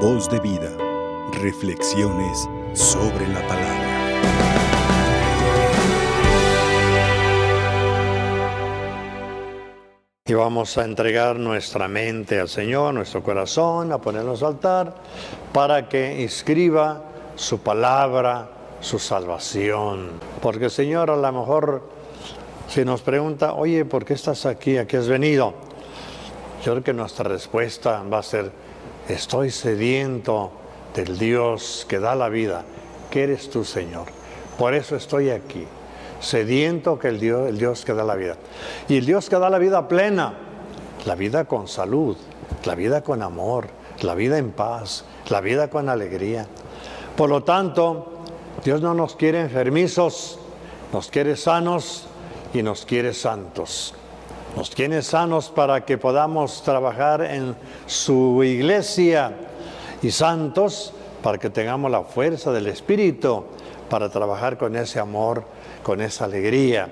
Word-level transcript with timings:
Voz 0.00 0.28
de 0.28 0.38
vida. 0.40 0.70
Reflexiones 1.40 2.46
sobre 2.74 3.26
la 3.28 3.40
palabra. 3.48 3.86
Y 10.26 10.34
vamos 10.34 10.76
a 10.76 10.84
entregar 10.84 11.38
nuestra 11.38 11.88
mente 11.88 12.38
al 12.38 12.50
Señor, 12.50 12.92
nuestro 12.92 13.22
corazón, 13.22 13.90
a 13.90 13.98
ponernos 13.98 14.42
al 14.42 14.48
altar, 14.48 14.94
para 15.54 15.88
que 15.88 16.20
inscriba 16.20 17.02
su 17.34 17.60
palabra, 17.60 18.50
su 18.80 18.98
salvación. 18.98 20.10
Porque 20.42 20.68
Señor, 20.68 21.10
a 21.10 21.16
lo 21.16 21.32
mejor 21.32 21.88
si 22.68 22.84
nos 22.84 23.00
pregunta, 23.00 23.54
oye, 23.54 23.86
¿por 23.86 24.04
qué 24.04 24.12
estás 24.12 24.44
aquí? 24.44 24.76
¿A 24.76 24.86
qué 24.86 24.98
has 24.98 25.08
venido? 25.08 25.54
Yo 26.62 26.72
creo 26.72 26.84
que 26.84 26.92
nuestra 26.92 27.28
respuesta 27.30 28.02
va 28.02 28.18
a 28.18 28.22
ser, 28.22 28.50
estoy 29.08 29.50
sediento 29.50 30.52
del 30.94 31.18
Dios 31.18 31.86
que 31.88 31.98
da 31.98 32.14
la 32.14 32.28
vida, 32.28 32.64
que 33.10 33.24
eres 33.24 33.50
tú, 33.50 33.64
Señor. 33.64 34.06
Por 34.58 34.74
eso 34.74 34.96
estoy 34.96 35.30
aquí, 35.30 35.66
sediento 36.20 36.98
que 36.98 37.08
el 37.08 37.20
Dios, 37.20 37.56
Dios 37.58 37.84
que 37.84 37.92
da 37.92 38.04
la 38.04 38.14
vida. 38.14 38.36
Y 38.88 38.96
el 38.96 39.06
Dios 39.06 39.28
que 39.28 39.38
da 39.38 39.50
la 39.50 39.58
vida 39.58 39.88
plena, 39.88 40.34
la 41.04 41.14
vida 41.14 41.44
con 41.44 41.68
salud, 41.68 42.16
la 42.64 42.74
vida 42.74 43.02
con 43.02 43.22
amor, 43.22 43.68
la 44.02 44.14
vida 44.14 44.38
en 44.38 44.50
paz, 44.52 45.04
la 45.28 45.40
vida 45.40 45.68
con 45.68 45.88
alegría. 45.88 46.46
Por 47.16 47.30
lo 47.30 47.44
tanto, 47.44 48.12
Dios 48.64 48.80
no 48.80 48.94
nos 48.94 49.16
quiere 49.16 49.40
enfermizos, 49.40 50.38
nos 50.92 51.08
quiere 51.08 51.36
sanos 51.36 52.06
y 52.54 52.62
nos 52.62 52.86
quiere 52.86 53.12
santos. 53.12 53.94
Nos 54.56 54.70
tiene 54.70 55.02
sanos 55.02 55.50
para 55.50 55.84
que 55.84 55.98
podamos 55.98 56.62
trabajar 56.62 57.20
en 57.20 57.54
su 57.86 58.42
iglesia 58.42 59.36
y 60.00 60.10
santos 60.10 60.94
para 61.22 61.36
que 61.36 61.50
tengamos 61.50 61.90
la 61.90 62.04
fuerza 62.04 62.50
del 62.52 62.68
Espíritu 62.68 63.44
para 63.90 64.08
trabajar 64.08 64.56
con 64.56 64.74
ese 64.74 64.98
amor, 64.98 65.44
con 65.82 66.00
esa 66.00 66.24
alegría. 66.24 66.88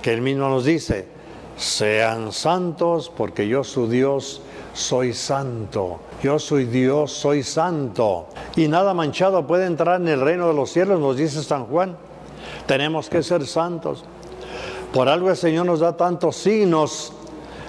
Que 0.00 0.12
Él 0.12 0.20
mismo 0.20 0.48
nos 0.48 0.64
dice, 0.64 1.08
sean 1.56 2.30
santos 2.30 3.10
porque 3.14 3.48
yo 3.48 3.64
su 3.64 3.88
Dios 3.88 4.40
soy 4.72 5.12
santo. 5.12 5.98
Yo 6.22 6.38
soy 6.38 6.66
Dios, 6.66 7.10
soy 7.10 7.42
santo. 7.42 8.28
Y 8.54 8.68
nada 8.68 8.94
manchado 8.94 9.44
puede 9.44 9.66
entrar 9.66 10.00
en 10.00 10.06
el 10.06 10.20
reino 10.20 10.46
de 10.46 10.54
los 10.54 10.70
cielos, 10.70 11.00
nos 11.00 11.16
dice 11.16 11.42
San 11.42 11.66
Juan. 11.66 11.96
Tenemos 12.66 13.08
que 13.08 13.24
ser 13.24 13.44
santos. 13.44 14.04
Por 14.92 15.08
algo 15.08 15.30
el 15.30 15.38
Señor 15.38 15.64
nos 15.64 15.80
da 15.80 15.96
tantos 15.96 16.36
signos 16.36 17.14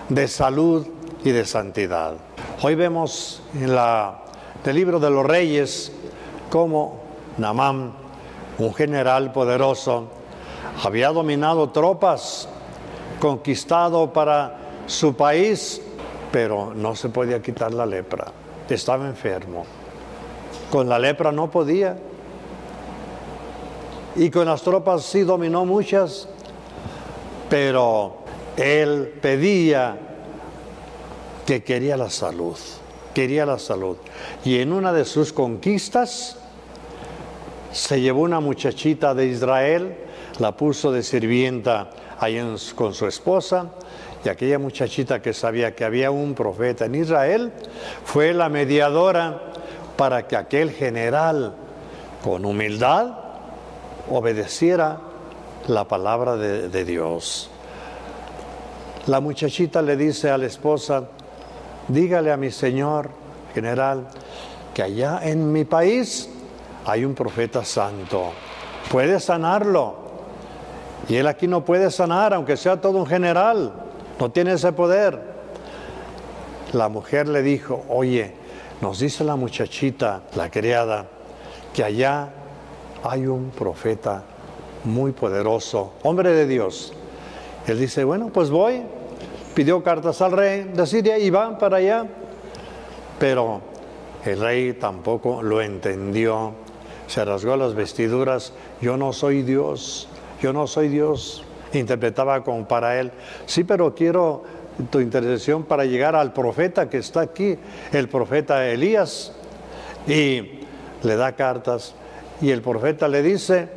de 0.10 0.28
salud 0.28 0.86
y 1.24 1.32
de 1.32 1.46
santidad. 1.46 2.16
Hoy 2.62 2.76
vemos 2.76 3.42
en 3.54 3.74
la, 3.74 4.24
el 4.66 4.76
libro 4.76 5.00
de 5.00 5.10
los 5.10 5.26
reyes 5.26 5.94
cómo 6.50 7.00
Namán, 7.38 7.94
un 8.58 8.74
general 8.74 9.32
poderoso, 9.32 10.10
había 10.84 11.12
dominado 11.12 11.70
tropas, 11.70 12.50
conquistado 13.22 14.12
para 14.12 14.58
su 14.86 15.16
país, 15.16 15.82
pero 16.30 16.74
no 16.76 16.94
se 16.94 17.08
podía 17.08 17.42
quitar 17.42 17.74
la 17.74 17.86
lepra. 17.86 18.34
Estaba 18.68 19.08
enfermo. 19.08 19.64
Con 20.70 20.90
la 20.90 21.00
lepra 21.00 21.32
no 21.32 21.50
podía. 21.50 21.98
Y 24.18 24.30
con 24.30 24.46
las 24.46 24.62
tropas 24.62 25.04
sí 25.04 25.22
dominó 25.22 25.66
muchas, 25.66 26.28
pero 27.54 28.16
él 28.58 29.14
pedía 29.22 29.96
que 31.46 31.64
quería 31.64 31.96
la 31.96 32.10
salud, 32.10 32.58
quería 33.14 33.46
la 33.46 33.60
salud. 33.60 33.98
Y 34.44 34.58
en 34.58 34.74
una 34.74 34.92
de 34.92 35.06
sus 35.06 35.32
conquistas 35.32 36.38
se 37.72 38.02
llevó 38.02 38.22
una 38.22 38.40
muchachita 38.40 39.14
de 39.14 39.28
Israel, 39.28 39.96
la 40.40 40.58
puso 40.58 40.92
de 40.92 41.04
sirvienta 41.04 41.92
ahí 42.20 42.42
con 42.74 42.96
su 42.96 43.06
esposa, 43.06 43.70
y 44.26 44.30
aquella 44.30 44.58
muchachita 44.58 45.22
que 45.22 45.32
sabía 45.32 45.76
que 45.76 45.86
había 45.86 46.10
un 46.10 46.34
profeta 46.34 46.86
en 46.86 46.96
Israel 46.96 47.52
fue 48.04 48.34
la 48.34 48.50
mediadora 48.50 49.54
para 49.96 50.28
que 50.28 50.38
aquel 50.38 50.72
general 50.72 51.54
con 52.24 52.46
humildad 52.46 53.14
obedeciera 54.10 55.13
la 55.68 55.86
palabra 55.86 56.36
de, 56.36 56.86
Dios. 56.86 57.50
La 59.08 59.20
muchachita 59.20 59.82
le 59.82 59.96
dice 59.96 60.30
a 60.30 60.38
la 60.38 60.46
esposa, 60.46 61.06
dígale 61.88 62.32
a 62.32 62.38
mi 62.38 62.52
señor 62.52 63.10
general 63.54 64.08
que 64.74 64.84
allá 64.84 65.20
en 65.24 65.52
mi 65.52 65.66
país 65.66 66.30
hay 66.86 67.06
un 67.06 67.14
profeta 67.14 67.64
santo, 67.64 68.32
puede 68.92 69.20
sanarlo. 69.20 70.02
Y 71.08 71.16
él 71.16 71.28
aquí 71.28 71.48
no 71.48 71.66
puede 71.66 71.92
sanar, 71.92 72.34
aunque 72.34 72.56
sea 72.56 72.80
todo 72.80 72.98
un 72.98 73.06
general, 73.06 73.74
no 74.20 74.32
tiene 74.32 74.54
ese 74.54 74.72
poder. 74.72 75.34
La 76.72 76.90
mujer 76.90 77.28
le 77.28 77.42
dijo, 77.42 77.84
oye, 77.90 78.34
nos 78.82 79.00
dice 79.00 79.24
la 79.24 79.36
muchachita, 79.36 80.22
la 80.36 80.50
criada, 80.50 81.06
que 81.74 81.84
allá 81.84 82.30
hay 83.04 83.28
un 83.28 83.52
profeta 83.52 84.24
muy 84.84 85.12
poderoso, 85.12 85.94
hombre 86.04 86.32
de 86.32 86.48
Dios. 86.48 86.94
Él 87.68 87.80
dice, 87.80 88.04
bueno, 88.04 88.30
pues 88.34 88.50
voy. 88.50 88.82
Pidió 89.54 89.84
cartas 89.84 90.22
al 90.22 90.32
rey 90.32 90.72
de 90.74 90.86
Siria 90.88 91.18
y 91.18 91.30
van 91.30 91.58
para 91.58 91.78
allá. 91.78 92.06
Pero 93.20 93.62
el 94.26 94.40
rey 94.40 94.74
tampoco 94.74 95.42
lo 95.42 95.62
entendió. 95.62 96.54
Se 97.08 97.24
rasgó 97.24 97.56
las 97.56 97.76
vestiduras. 97.76 98.54
Yo 98.82 98.98
no 98.98 99.14
soy 99.14 99.44
Dios. 99.44 100.10
Yo 100.42 100.52
no 100.54 100.68
soy 100.68 100.90
Dios. 100.90 101.46
Interpretaba 101.74 102.44
como 102.44 102.68
para 102.68 103.00
él. 103.00 103.12
Sí, 103.46 103.64
pero 103.64 103.94
quiero 103.94 104.44
tu 104.90 105.00
intercesión 105.00 105.64
para 105.64 105.86
llegar 105.86 106.16
al 106.16 106.34
profeta 106.34 106.90
que 106.90 106.98
está 106.98 107.22
aquí, 107.22 107.58
el 107.92 108.10
profeta 108.10 108.68
Elías. 108.68 109.34
Y 110.08 110.66
le 111.04 111.16
da 111.16 111.34
cartas. 111.34 111.94
Y 112.42 112.50
el 112.50 112.62
profeta 112.62 113.08
le 113.08 113.22
dice, 113.22 113.70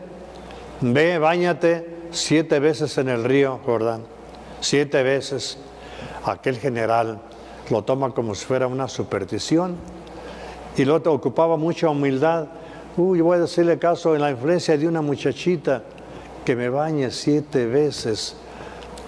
Ve, 0.83 1.19
bañate 1.19 1.87
siete 2.11 2.61
veces 2.61 2.99
en 2.99 3.09
el 3.09 3.25
río 3.25 3.61
Jordán, 3.65 4.03
siete 4.61 5.03
veces. 5.03 5.57
Aquel 6.25 6.59
general 6.59 7.21
lo 7.71 7.83
toma 7.83 8.11
como 8.11 8.35
si 8.35 8.45
fuera 8.45 8.67
una 8.67 8.87
superstición 8.87 9.77
y 10.77 10.85
lo 10.85 10.97
ocupaba 10.97 11.57
mucha 11.57 11.89
humildad. 11.89 12.49
Uy, 12.99 13.23
voy 13.23 13.39
a 13.39 13.41
decirle 13.41 13.79
caso 13.79 14.15
en 14.15 14.21
la 14.21 14.31
influencia 14.31 14.77
de 14.77 14.87
una 14.87 15.01
muchachita 15.01 15.83
que 16.45 16.55
me 16.55 16.69
bañe 16.69 17.11
siete 17.11 17.67
veces. 17.67 18.37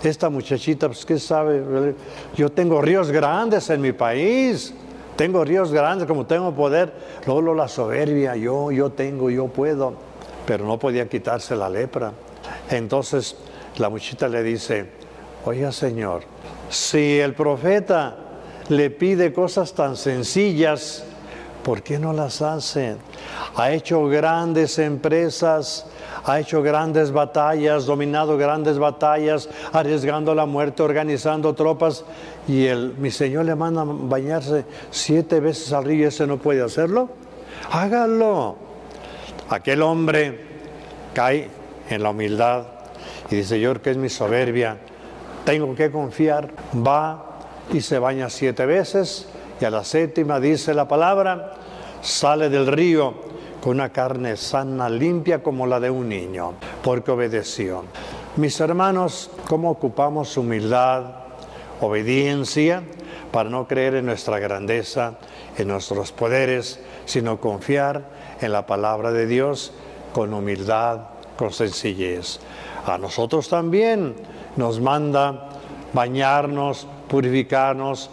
Esta 0.02 0.30
muchachita, 0.30 0.86
pues, 0.86 1.04
¿qué 1.04 1.18
sabe? 1.18 1.94
Yo 2.34 2.50
tengo 2.50 2.80
ríos 2.80 3.10
grandes 3.10 3.68
en 3.68 3.82
mi 3.82 3.92
país. 3.92 4.72
Tengo 5.16 5.44
ríos 5.44 5.72
grandes, 5.72 6.06
como 6.06 6.24
tengo 6.24 6.54
poder. 6.54 6.92
Luego 7.26 7.52
la 7.52 7.68
soberbia, 7.68 8.36
yo, 8.36 8.70
yo 8.70 8.90
tengo, 8.90 9.28
yo 9.28 9.48
puedo 9.48 10.07
pero 10.48 10.64
no 10.64 10.78
podía 10.78 11.06
quitarse 11.06 11.54
la 11.54 11.68
lepra. 11.68 12.10
Entonces 12.70 13.36
la 13.76 13.90
muchita 13.90 14.28
le 14.28 14.42
dice, 14.42 14.86
oiga 15.44 15.70
Señor, 15.72 16.22
si 16.70 17.20
el 17.20 17.34
profeta 17.34 18.16
le 18.70 18.88
pide 18.88 19.30
cosas 19.34 19.74
tan 19.74 19.94
sencillas, 19.94 21.04
¿por 21.62 21.82
qué 21.82 21.98
no 21.98 22.14
las 22.14 22.40
hace? 22.40 22.96
Ha 23.56 23.72
hecho 23.72 24.06
grandes 24.06 24.78
empresas, 24.78 25.84
ha 26.24 26.40
hecho 26.40 26.62
grandes 26.62 27.12
batallas, 27.12 27.84
dominado 27.84 28.38
grandes 28.38 28.78
batallas, 28.78 29.50
arriesgando 29.74 30.34
la 30.34 30.46
muerte, 30.46 30.82
organizando 30.82 31.54
tropas, 31.54 32.06
y 32.46 32.64
el, 32.64 32.94
mi 32.96 33.10
Señor 33.10 33.44
le 33.44 33.54
manda 33.54 33.84
bañarse 33.86 34.64
siete 34.90 35.40
veces 35.40 35.74
al 35.74 35.84
río 35.84 36.04
y 36.04 36.08
ese 36.08 36.26
no 36.26 36.38
puede 36.38 36.62
hacerlo. 36.62 37.10
Hágalo. 37.70 38.67
Aquel 39.50 39.82
hombre 39.82 40.40
cae 41.14 41.48
en 41.88 42.02
la 42.02 42.10
humildad 42.10 42.66
y 43.30 43.36
dice, 43.36 43.50
Señor, 43.50 43.80
que 43.80 43.90
es 43.90 43.96
mi 43.96 44.08
soberbia, 44.08 44.78
tengo 45.44 45.74
que 45.74 45.90
confiar, 45.90 46.50
va 46.74 47.40
y 47.72 47.80
se 47.80 47.98
baña 47.98 48.28
siete 48.28 48.66
veces 48.66 49.28
y 49.60 49.64
a 49.64 49.70
la 49.70 49.84
séptima 49.84 50.38
dice 50.40 50.74
la 50.74 50.86
palabra, 50.86 51.54
sale 52.00 52.48
del 52.48 52.66
río 52.66 53.14
con 53.60 53.72
una 53.72 53.90
carne 53.90 54.36
sana, 54.36 54.88
limpia 54.88 55.42
como 55.42 55.66
la 55.66 55.80
de 55.80 55.90
un 55.90 56.08
niño, 56.08 56.52
porque 56.82 57.10
obedeció. 57.10 57.84
Mis 58.36 58.60
hermanos, 58.60 59.30
¿cómo 59.48 59.70
ocupamos 59.70 60.36
humildad, 60.36 61.04
obediencia, 61.80 62.82
para 63.32 63.50
no 63.50 63.66
creer 63.66 63.94
en 63.94 64.06
nuestra 64.06 64.38
grandeza, 64.38 65.14
en 65.56 65.68
nuestros 65.68 66.12
poderes, 66.12 66.80
sino 67.04 67.40
confiar 67.40 68.04
en 68.40 68.52
la 68.52 68.66
palabra 68.66 69.12
de 69.12 69.26
Dios 69.26 69.72
con 70.12 70.32
humildad, 70.32 71.00
con 71.36 71.52
sencillez. 71.52 72.40
A 72.86 72.98
nosotros 72.98 73.48
también 73.48 74.14
nos 74.56 74.80
manda 74.80 75.50
bañarnos, 75.92 76.86
purificarnos 77.08 78.10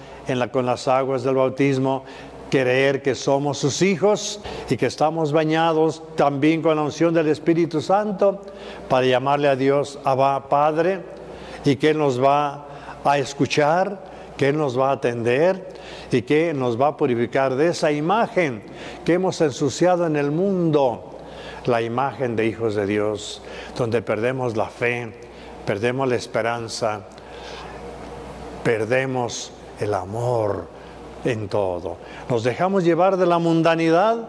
con 0.51 0.65
las 0.65 0.87
aguas 0.87 1.23
del 1.23 1.35
bautismo, 1.35 2.03
creer 2.49 3.01
que 3.01 3.15
somos 3.15 3.57
sus 3.57 3.81
hijos 3.81 4.39
y 4.69 4.77
que 4.77 4.85
estamos 4.85 5.31
bañados 5.31 6.01
también 6.15 6.61
con 6.61 6.75
la 6.75 6.83
unción 6.83 7.13
del 7.13 7.27
Espíritu 7.27 7.81
Santo 7.81 8.41
para 8.89 9.05
llamarle 9.05 9.47
a 9.47 9.55
Dios 9.55 9.99
Abba 10.03 10.47
Padre 10.47 11.01
y 11.63 11.75
que 11.75 11.89
Él 11.91 11.97
nos 11.97 12.21
va 12.21 12.65
a 13.03 13.17
escuchar, 13.17 14.14
que 14.37 14.49
Él 14.49 14.57
nos 14.57 14.77
va 14.77 14.89
a 14.89 14.93
atender 14.93 15.65
y 16.11 16.21
que 16.21 16.53
nos 16.53 16.79
va 16.79 16.87
a 16.87 16.97
purificar 16.97 17.55
de 17.55 17.67
esa 17.67 17.91
imagen 17.91 18.61
que 19.03 19.13
hemos 19.13 19.39
ensuciado 19.41 20.05
en 20.05 20.15
el 20.15 20.31
mundo, 20.31 21.15
la 21.65 21.81
imagen 21.81 22.35
de 22.35 22.45
hijos 22.45 22.75
de 22.75 22.85
Dios, 22.85 23.41
donde 23.77 24.01
perdemos 24.01 24.55
la 24.55 24.67
fe, 24.67 25.13
perdemos 25.65 26.07
la 26.07 26.15
esperanza, 26.15 27.01
perdemos 28.63 29.51
el 29.79 29.93
amor 29.93 30.67
en 31.23 31.47
todo. 31.47 31.97
Nos 32.29 32.43
dejamos 32.43 32.83
llevar 32.83 33.17
de 33.17 33.25
la 33.25 33.39
mundanidad, 33.39 34.27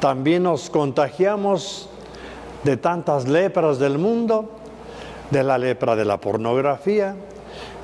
también 0.00 0.42
nos 0.42 0.70
contagiamos 0.70 1.88
de 2.62 2.76
tantas 2.76 3.26
lepras 3.28 3.78
del 3.78 3.98
mundo, 3.98 4.50
de 5.30 5.42
la 5.42 5.58
lepra 5.58 5.96
de 5.96 6.04
la 6.04 6.18
pornografía, 6.20 7.16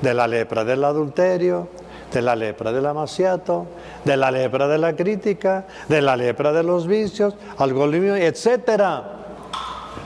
de 0.01 0.13
la 0.13 0.27
lepra 0.27 0.63
del 0.63 0.83
adulterio, 0.83 1.67
de 2.11 2.21
la 2.21 2.35
lepra 2.35 2.71
del 2.71 2.85
amaciato, 2.85 3.67
de 4.03 4.17
la 4.17 4.31
lepra 4.31 4.67
de 4.67 4.77
la 4.77 4.95
crítica, 4.95 5.65
de 5.87 6.01
la 6.01 6.17
lepra 6.17 6.51
de 6.51 6.63
los 6.63 6.87
vicios, 6.87 7.35
alcoholismo, 7.57 8.15
etcétera. 8.15 9.17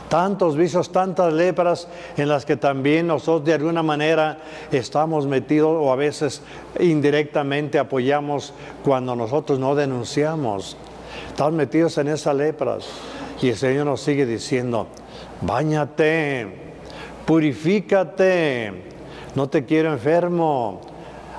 Tantos 0.09 0.56
vicios, 0.56 0.92
tantas 0.92 1.33
lepras 1.33 1.88
en 2.15 2.30
las 2.30 2.45
que 2.45 2.57
también 2.57 3.07
nosotros 3.07 3.45
de 3.45 3.56
alguna 3.56 3.81
manera 3.81 4.38
estamos 4.71 5.25
metidos 5.25 5.71
o 5.71 5.92
a 5.92 5.95
veces 5.95 6.42
indirectamente 6.80 7.80
apoyamos 7.80 8.53
cuando 8.83 9.15
nosotros 9.15 9.57
no 9.57 9.74
denunciamos. 9.74 10.77
Estamos 11.27 11.53
metidos 11.53 11.97
en 11.97 12.09
esas 12.09 12.36
lepras 12.36 12.86
y 13.42 13.50
el 13.50 13.57
Señor 13.57 13.88
nos 13.88 14.01
sigue 14.01 14.25
diciendo, 14.25 14.88
bañate, 15.42 16.47
purifícate, 17.25 18.94
no 19.35 19.49
te 19.49 19.65
quiero 19.65 19.93
enfermo, 19.93 20.81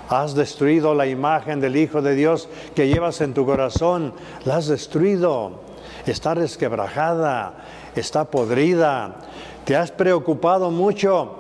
Has 0.09 0.37
destruido 0.37 0.95
la 0.95 1.07
imagen 1.07 1.61
del 1.61 1.77
Hijo 1.77 2.01
de 2.01 2.15
Dios 2.15 2.49
que 2.77 2.87
llevas 2.87 3.21
en 3.21 3.35
tu 3.35 3.45
corazón. 3.45 4.13
La 4.45 4.57
has 4.57 4.69
destruido. 4.69 5.65
Está 6.07 6.35
resquebrajada, 6.35 7.65
está 7.97 8.27
podrida. 8.27 9.17
Te 9.65 9.75
has 9.75 9.91
preocupado 9.91 10.71
mucho 10.71 11.39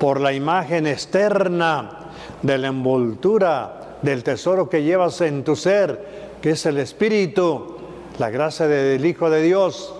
por 0.00 0.20
la 0.20 0.32
imagen 0.32 0.88
externa 0.88 2.10
de 2.42 2.58
la 2.58 2.68
envoltura 2.68 3.98
del 4.02 4.24
tesoro 4.24 4.68
que 4.68 4.82
llevas 4.82 5.20
en 5.20 5.44
tu 5.44 5.54
ser, 5.54 6.36
que 6.42 6.50
es 6.50 6.66
el 6.66 6.78
Espíritu, 6.78 7.76
la 8.18 8.30
gracia 8.30 8.66
del 8.66 9.04
Hijo 9.06 9.30
de 9.30 9.42
Dios. 9.42 9.94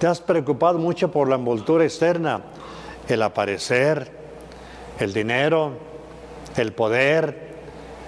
Te 0.00 0.08
has 0.08 0.20
preocupado 0.20 0.78
mucho 0.78 1.12
por 1.12 1.28
la 1.28 1.36
envoltura 1.36 1.84
externa, 1.84 2.40
el 3.06 3.22
aparecer, 3.22 4.19
el 5.00 5.12
dinero, 5.12 5.72
el 6.56 6.72
poder, 6.72 7.50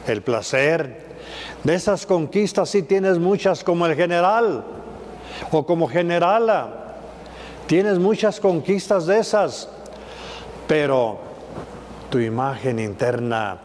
el 0.07 0.23
placer. 0.23 1.13
De 1.65 1.75
esas 1.75 2.07
conquistas 2.07 2.69
sí 2.69 2.83
tienes 2.83 3.19
muchas 3.19 3.65
como 3.65 3.87
el 3.87 3.97
general 3.97 4.65
o 5.51 5.67
como 5.67 5.89
generala. 5.89 6.97
Tienes 7.67 7.99
muchas 7.99 8.39
conquistas 8.39 9.07
de 9.07 9.19
esas, 9.19 9.69
pero 10.69 11.19
tu 12.11 12.19
imagen 12.19 12.79
interna 12.79 13.59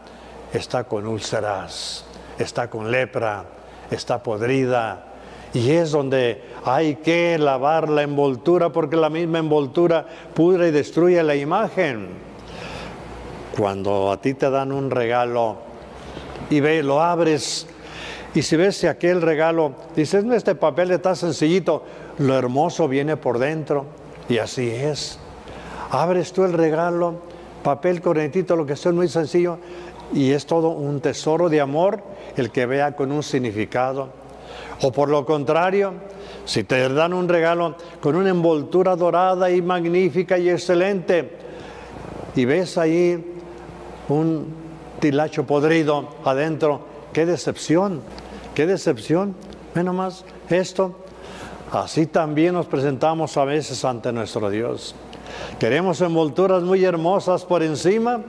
está 0.52 0.84
con 0.84 1.06
úlceras, 1.06 2.04
está 2.38 2.70
con 2.70 2.90
lepra, 2.90 3.44
está 3.90 4.22
podrida. 4.22 5.04
Y 5.52 5.72
es 5.72 5.90
donde 5.90 6.42
hay 6.64 6.96
que 6.96 7.36
lavar 7.38 7.88
la 7.88 8.02
envoltura 8.02 8.70
porque 8.70 8.96
la 8.96 9.10
misma 9.10 9.38
envoltura 9.38 10.06
pudre 10.34 10.68
y 10.68 10.70
destruye 10.70 11.22
la 11.22 11.36
imagen. 11.36 12.27
Cuando 13.58 14.12
a 14.12 14.20
ti 14.20 14.34
te 14.34 14.50
dan 14.50 14.70
un 14.70 14.88
regalo, 14.88 15.56
y 16.48 16.60
ve, 16.60 16.80
lo 16.84 17.02
abres. 17.02 17.66
Y 18.32 18.42
si 18.42 18.54
ves 18.54 18.84
aquel 18.84 19.20
regalo, 19.20 19.72
dices, 19.96 20.24
este 20.32 20.54
papel 20.54 20.92
está 20.92 21.16
sencillito, 21.16 21.82
lo 22.18 22.38
hermoso 22.38 22.86
viene 22.86 23.16
por 23.16 23.40
dentro. 23.40 23.86
Y 24.28 24.38
así 24.38 24.70
es. 24.70 25.18
Abres 25.90 26.32
tú 26.32 26.44
el 26.44 26.52
regalo, 26.52 27.16
papel 27.64 28.00
corrientito, 28.00 28.54
lo 28.54 28.64
que 28.64 28.76
sea 28.76 28.92
muy 28.92 29.08
sencillo, 29.08 29.58
y 30.14 30.30
es 30.30 30.46
todo 30.46 30.68
un 30.68 31.00
tesoro 31.00 31.48
de 31.48 31.60
amor 31.60 32.00
el 32.36 32.52
que 32.52 32.64
vea 32.64 32.94
con 32.94 33.10
un 33.10 33.24
significado. 33.24 34.10
O 34.82 34.92
por 34.92 35.08
lo 35.08 35.26
contrario, 35.26 35.94
si 36.44 36.62
te 36.62 36.88
dan 36.88 37.12
un 37.12 37.28
regalo 37.28 37.74
con 38.00 38.14
una 38.14 38.30
envoltura 38.30 38.94
dorada 38.94 39.50
y 39.50 39.60
magnífica 39.60 40.38
y 40.38 40.48
excelente, 40.48 41.32
y 42.36 42.44
ves 42.44 42.78
ahí 42.78 43.34
un 44.08 44.46
tilacho 45.00 45.46
podrido 45.46 46.08
adentro. 46.24 46.80
Qué 47.12 47.26
decepción, 47.26 48.02
qué 48.54 48.66
decepción. 48.66 49.34
Menos 49.74 49.94
más 49.94 50.24
esto. 50.48 50.96
Así 51.72 52.06
también 52.06 52.54
nos 52.54 52.66
presentamos 52.66 53.36
a 53.36 53.44
veces 53.44 53.84
ante 53.84 54.12
nuestro 54.12 54.48
Dios. 54.48 54.94
Queremos 55.58 56.00
envolturas 56.00 56.62
muy 56.62 56.84
hermosas 56.84 57.44
por 57.44 57.62
encima, 57.62 58.22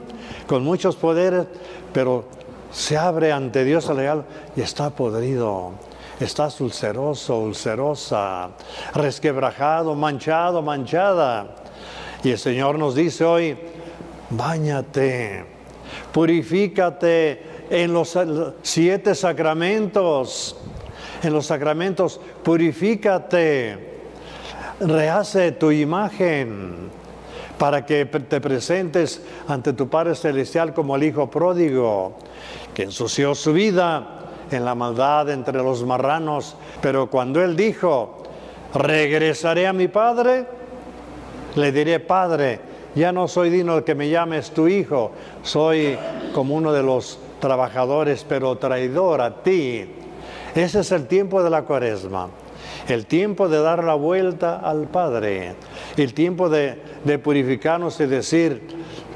con 0.46 0.62
muchos 0.62 0.96
poderes, 0.96 1.46
pero 1.92 2.24
se 2.70 2.96
abre 2.96 3.32
ante 3.32 3.64
Dios 3.64 3.88
el 3.88 3.96
regalo 3.96 4.24
y 4.54 4.60
está 4.60 4.90
podrido, 4.90 5.72
está 6.20 6.48
ulceroso, 6.60 7.38
ulcerosa, 7.38 8.50
resquebrajado, 8.94 9.94
manchado, 9.94 10.60
manchada. 10.60 11.56
Y 12.22 12.32
el 12.32 12.38
Señor 12.38 12.78
nos 12.78 12.94
dice 12.94 13.24
hoy, 13.24 13.56
bañate, 14.28 15.59
Purifícate 16.12 17.42
en 17.70 17.92
los 17.92 18.18
siete 18.62 19.14
sacramentos. 19.14 20.56
En 21.22 21.32
los 21.32 21.46
sacramentos, 21.46 22.20
purifícate. 22.42 23.88
Rehace 24.80 25.52
tu 25.52 25.70
imagen 25.70 26.90
para 27.58 27.84
que 27.84 28.06
te 28.06 28.40
presentes 28.40 29.20
ante 29.46 29.74
tu 29.74 29.88
Padre 29.88 30.14
Celestial 30.14 30.72
como 30.72 30.96
el 30.96 31.02
Hijo 31.02 31.30
pródigo, 31.30 32.14
que 32.72 32.84
ensució 32.84 33.34
su 33.34 33.52
vida 33.52 34.20
en 34.50 34.64
la 34.64 34.74
maldad 34.74 35.28
entre 35.28 35.58
los 35.58 35.84
marranos, 35.84 36.56
pero 36.80 37.10
cuando 37.10 37.44
Él 37.44 37.56
dijo, 37.56 38.22
regresaré 38.74 39.66
a 39.66 39.74
mi 39.74 39.88
Padre, 39.88 40.46
le 41.54 41.70
diré, 41.70 42.00
Padre, 42.00 42.60
ya 42.94 43.12
no 43.12 43.28
soy 43.28 43.50
digno 43.50 43.76
de 43.76 43.84
que 43.84 43.94
me 43.94 44.08
llames 44.08 44.50
tu 44.50 44.68
hijo, 44.68 45.12
soy 45.42 45.96
como 46.32 46.56
uno 46.56 46.72
de 46.72 46.82
los 46.82 47.18
trabajadores, 47.40 48.24
pero 48.28 48.56
traidor 48.58 49.20
a 49.20 49.42
ti. 49.42 49.86
Ese 50.54 50.80
es 50.80 50.92
el 50.92 51.06
tiempo 51.06 51.42
de 51.42 51.50
la 51.50 51.62
cuaresma, 51.62 52.28
el 52.88 53.06
tiempo 53.06 53.48
de 53.48 53.62
dar 53.62 53.84
la 53.84 53.94
vuelta 53.94 54.56
al 54.56 54.88
Padre, 54.88 55.54
el 55.96 56.12
tiempo 56.12 56.48
de, 56.48 56.76
purificarnos 57.22 58.00
y 58.00 58.06
decir, 58.06 58.62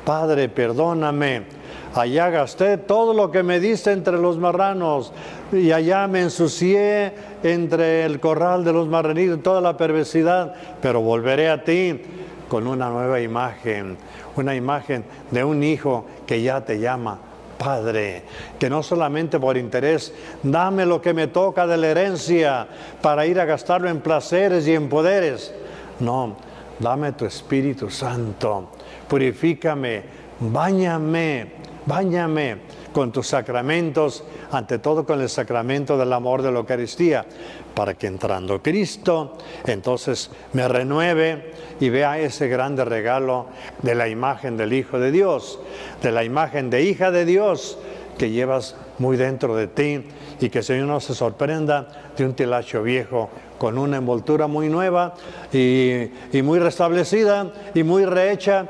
Padre, 0.05 0.49
perdóname. 0.49 1.65
Allá 1.95 2.29
gasté 2.29 2.77
todo 2.77 3.15
lo 3.15 3.31
que 3.31 3.45
me 3.45 3.61
diste 3.61 3.93
entre 3.93 4.19
los 4.19 4.37
marranos 4.37 5.13
y 5.53 5.71
allá 5.71 6.09
me 6.09 6.23
ensucié 6.23 7.13
entre 7.45 8.05
el 8.05 8.19
corral 8.19 8.65
de 8.65 8.73
los 8.73 8.89
marranitos, 8.89 9.41
toda 9.45 9.61
la 9.61 9.77
perversidad, 9.77 10.55
pero 10.83 11.01
volveré 11.03 11.49
a 11.49 11.63
ti 11.63 12.01
con 12.49 12.67
una 12.67 12.89
nueva 12.89 13.21
imagen, 13.21 13.97
una 14.37 14.55
imagen 14.55 15.05
de 15.31 15.45
un 15.45 15.63
hijo 15.63 16.05
que 16.27 16.43
ya 16.43 16.65
te 16.65 16.79
llama 16.79 17.19
Padre, 17.59 18.23
que 18.59 18.69
no 18.69 18.83
solamente 18.83 19.39
por 19.39 19.57
interés, 19.57 20.13
dame 20.43 20.85
lo 20.85 21.01
que 21.01 21.15
me 21.15 21.29
toca 21.29 21.67
de 21.67 21.77
la 21.77 21.89
herencia 21.89 22.67
para 23.01 23.27
ir 23.27 23.41
a 23.41 23.45
gastarlo 23.45 23.89
en 23.89 24.01
placeres 24.01 24.67
y 24.67 24.75
en 24.75 24.89
poderes. 24.89 25.55
No, 26.01 26.37
dame 26.79 27.13
tu 27.13 27.25
Espíritu 27.25 27.89
Santo, 27.91 28.71
purifícame, 29.09 30.03
báñame, 30.41 31.53
báñame 31.87 32.59
con 32.95 33.11
tus 33.11 33.27
sacramentos, 33.27 34.23
ante 34.53 34.79
todo 34.79 35.05
con 35.05 35.21
el 35.21 35.29
sacramento 35.29 35.99
del 35.99 36.13
amor 36.13 36.43
de 36.43 36.53
la 36.53 36.61
Eucaristía, 36.61 37.27
para 37.75 37.95
que 37.95 38.07
entrando 38.07 38.63
Cristo, 38.63 39.37
entonces 39.67 40.31
me 40.53 40.69
renueve 40.69 41.53
y 41.81 41.89
vea 41.89 42.21
ese 42.21 42.47
grande 42.47 42.85
regalo 42.85 43.47
de 43.83 43.97
la 43.97 44.09
imagen 44.09 44.57
del 44.57 44.73
Hijo 44.73 45.01
de 45.01 45.11
Dios, 45.11 45.59
de 46.03 46.13
la 46.13 46.23
imagen 46.23 46.71
de 46.71 46.85
hija 46.85 47.11
de 47.11 47.25
Dios 47.25 47.77
que 48.17 48.31
llevas 48.31 48.77
muy 48.99 49.17
dentro 49.17 49.57
de 49.57 49.67
ti 49.67 50.05
y 50.41 50.49
que 50.49 50.59
el 50.59 50.65
Señor 50.65 50.87
no 50.87 51.01
se 51.01 51.17
sorprenda 51.17 52.13
de 52.17 52.25
un 52.25 52.35
tilacho 52.35 52.85
viejo 52.85 53.29
con 53.59 53.77
una 53.77 53.97
envoltura 53.97 54.47
muy 54.47 54.69
nueva 54.69 55.15
y, 55.53 56.11
y 56.33 56.43
muy 56.43 56.61
restablecida 56.61 57.53
y 57.75 57.83
muy 57.83 58.05
rehecha, 58.05 58.67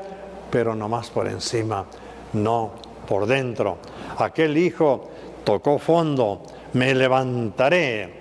pero 0.49 0.73
no 0.73 0.89
más 0.89 1.11
por 1.11 1.27
encima, 1.27 1.85
no 2.33 2.85
por 3.05 3.25
dentro. 3.25 3.77
Aquel 4.17 4.57
hijo 4.57 5.09
tocó 5.43 5.77
fondo, 5.79 6.41
me 6.73 6.93
levantaré, 6.93 8.13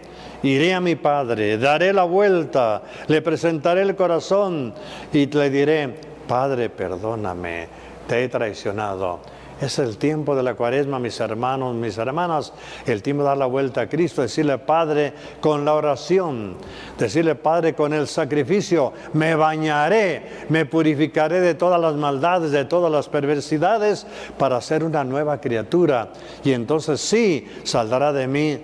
iré 0.42 0.74
a 0.74 0.80
mi 0.80 0.94
Padre, 0.96 1.58
daré 1.58 1.92
la 1.92 2.04
vuelta, 2.04 2.82
le 3.08 3.22
presentaré 3.22 3.82
el 3.82 3.96
corazón 3.96 4.74
y 5.12 5.26
le 5.26 5.50
diré, 5.50 5.94
Padre, 6.28 6.70
perdóname, 6.70 7.68
te 8.06 8.24
he 8.24 8.28
traicionado 8.28 9.20
es 9.60 9.78
el 9.78 9.98
tiempo 9.98 10.34
de 10.34 10.42
la 10.42 10.54
cuaresma, 10.54 10.98
mis 10.98 11.18
hermanos, 11.20 11.74
mis 11.74 11.96
hermanas, 11.96 12.52
el 12.86 13.02
tiempo 13.02 13.22
de 13.22 13.28
dar 13.28 13.38
la 13.38 13.46
vuelta 13.46 13.82
a 13.82 13.88
Cristo, 13.88 14.22
decirle 14.22 14.58
Padre 14.58 15.12
con 15.40 15.64
la 15.64 15.74
oración, 15.74 16.56
decirle 16.98 17.34
Padre 17.34 17.74
con 17.74 17.92
el 17.92 18.08
sacrificio, 18.08 18.92
me 19.12 19.34
bañaré, 19.34 20.46
me 20.48 20.66
purificaré 20.66 21.40
de 21.40 21.54
todas 21.54 21.80
las 21.80 21.94
maldades, 21.94 22.50
de 22.50 22.64
todas 22.64 22.90
las 22.90 23.08
perversidades, 23.08 24.06
para 24.38 24.60
ser 24.60 24.82
una 24.82 25.04
nueva 25.04 25.40
criatura. 25.40 26.10
Y 26.42 26.52
entonces 26.52 27.00
sí 27.00 27.46
saldrá 27.62 28.12
de 28.12 28.26
mí 28.26 28.58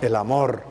el 0.00 0.14
amor, 0.14 0.62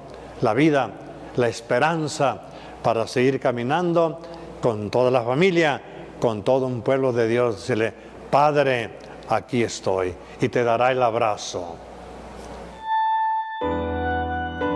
la 0.42 0.54
vida, 0.54 0.90
la 1.36 1.48
esperanza, 1.50 2.42
para 2.82 3.08
seguir 3.08 3.40
caminando 3.40 4.20
con 4.62 4.90
toda 4.90 5.12
la 5.12 5.24
familia, 5.24 5.82
con 6.20 6.44
todo 6.44 6.66
un 6.68 6.82
pueblo 6.82 7.12
de 7.12 7.28
Dios. 7.28 7.56
Decirle, 7.56 7.94
Padre, 8.30 9.05
aquí 9.30 9.64
estoy 9.64 10.16
y 10.42 10.50
te 10.50 10.64
dará 10.64 10.92
el 10.92 11.02
abrazo. 11.02 11.76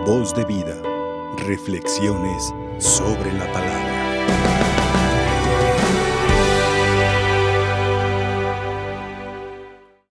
Voz 0.06 0.34
de 0.34 0.44
vida, 0.44 0.76
reflexiones 1.46 2.52
sobre 2.78 3.32
la 3.34 3.52
palabra. 3.52 3.89